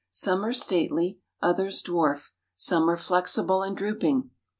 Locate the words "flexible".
2.97-3.61